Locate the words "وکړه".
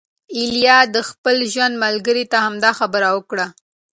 3.17-3.45